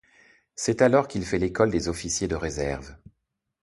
[0.55, 2.95] C’est alors qu’il fait l’École des officiers de réserve.